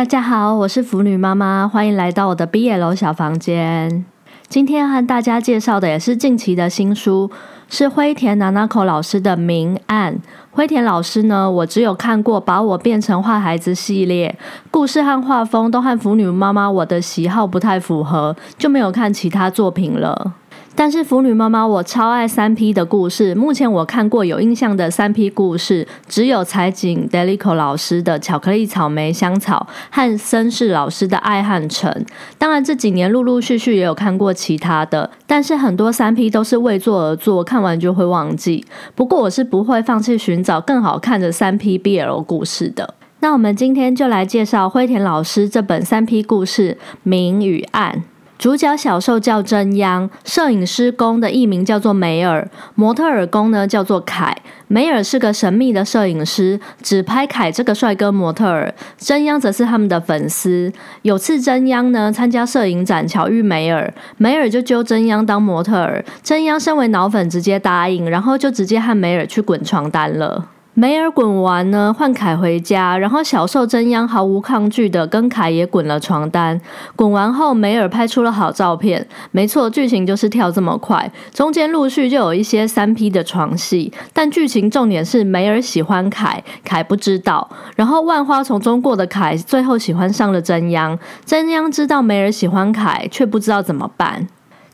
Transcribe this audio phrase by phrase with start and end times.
[0.00, 4.02] 大家好，我是腐女妈妈，欢迎来到我的 BL 小房间。
[4.48, 7.30] 今天和大家介绍的也是近期的新书，
[7.68, 10.14] 是灰田娜娜口老师的《明暗》。
[10.52, 14.34] 灰田老师呢，我只有看过《把我变成坏孩子》系列，
[14.70, 20.32] 故事和画风都和腐女妈妈我的喜好不太符合，就没有看其他作品了。
[20.76, 23.34] 但是腐女妈妈，我超爱三 P 的故事。
[23.34, 31.92] 目前我看过有印象的三 P 故事，只有彩景 Delico 老师的《巧克力草莓香草》和森氏老师的《爱汉城》。
[32.38, 38.64] 当然这几年陆陆续续也有看过其他的，但是很多三 P 都是为做而做，看完就会忘记。
[38.94, 42.94] 不过我是不会放弃寻找更好看的三 P BL 故事的。
[43.22, 47.92] 那我们今天就来介绍灰田老师这本三 P 故事《明与暗》。
[48.40, 54.34] 主角小受叫真央，摄影师宫的艺名叫做梅尔，模特儿宫呢叫做凯。
[54.66, 58.74] 梅尔是个神秘的摄影师，只拍凯这个帅哥模特儿。
[58.96, 60.72] 真央则是他们的粉丝。
[61.02, 66.02] 有次真央呢参加摄影展，巧遇梅尔，梅尔就揪真央当模特儿。
[66.22, 70.46] 真央身为脑粉，直接答应，然后就直接和梅尔去滚床单了。
[70.80, 76.58] 梅尔滚完呢，换凯回家，然后小受真央毫无抗拒的跟凯也滚了床单。
[76.96, 79.06] 滚完后，梅尔拍出了好照片。
[79.30, 87.46] 没错，剧情就是跳这么快，中间陆续就有一些三 P 的床戏，但剧情重点是梅尔喜欢凯，凯不知道。
[87.76, 90.98] 然后万花丛中过的凯，最后喜欢上了真央。
[91.26, 94.28] 真央知道梅尔喜欢凯，却不知道怎么办。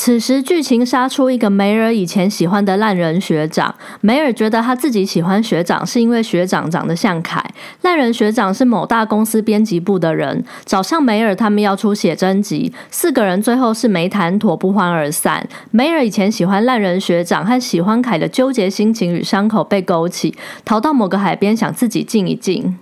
[0.00, 3.74] 此时，剧情杀出一个梅尔以前喜欢的烂人学长。
[4.00, 7.44] 梅尔觉得他自己喜欢学长，是因为学长长得像凯。
[7.82, 12.72] 烂人学长是某大公司编辑部的人，找上梅尔，他们要出写真集。
[12.92, 15.44] 四个人最后是没谈妥，不欢而散。
[15.72, 20.32] 梅尔以前喜欢烂人学长和喜欢凯的纠结心情与伤口被勾起，
[20.64, 22.78] 逃到某个海边，想自己静一静。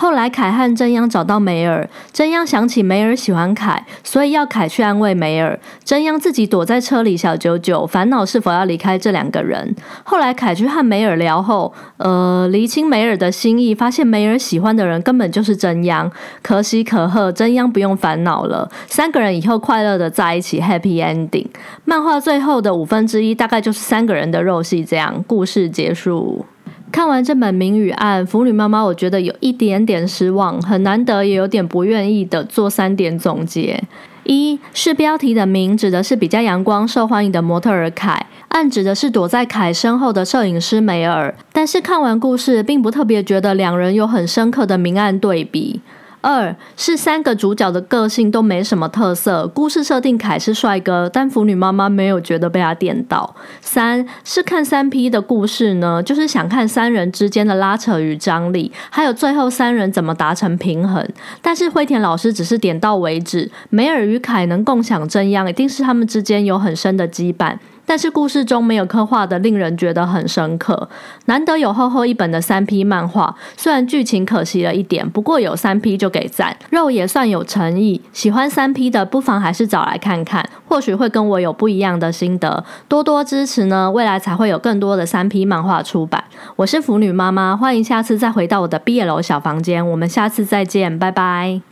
[0.00, 5.60] 后来，凯和真央找到梅尔，真央想起梅尔喜欢凯，所以要凯去安慰梅尔。
[5.84, 9.76] 真央自己躲在车里小九九，烦恼是否要离开这两个人。
[10.02, 16.10] 后来，凯去和梅尔聊后，呃，厘清梅尔的心意，发现梅尔喜欢的人根本就是真央。
[16.40, 21.48] 可喜可贺，真央不用烦恼了，三个人以后快乐的在一起，Happy Ending。
[21.84, 26.46] 漫画最后的五分之一大概就是三个人的肉戏，这样故事结束。
[26.92, 33.82] 看完这本《明与暗》，腐女妈妈我觉得有一点点失望，很难得也有点不愿意的做三点总结。
[34.24, 41.34] 一是标题的“明”指的是比较阳光、受欢迎的模特儿凯，暗指的是躲在凯身后的摄影师梅尔。
[41.52, 45.80] 但是看完故事，并不特别觉得两人有很深刻的明暗对比。
[46.20, 53.34] 二是三个主角的个性都没什么特色，故事设定凯是帅哥，但腐女妈妈没有觉得被他电到。
[53.60, 61.06] 三是看三 P 的故事呢，就是想看三人之间的拉扯与张力，还有最后三人怎么达成平衡。
[61.40, 67.56] 但是灰田老师只是点到为止，梅尔与凯能共享真央，一定是他们之间有很深的羁绊。
[67.90, 70.88] 但是故事中没有刻画的令人觉得很深刻，
[71.24, 78.00] 难得有厚厚一本的三 P 漫画，虽然剧情可惜了一点，不过有三 P 就给赞，肉也算有诚意。
[78.12, 82.62] 喜欢三 P 的不妨还是找来看看，或许会跟我有不一样的心得。
[82.86, 86.22] 多多支持呢，未来才会有更多的三 P 漫画出版。
[86.54, 91.69] 我是腐女妈妈，欢迎下次再回到我的毕业楼小房间，我们下次再见，拜拜。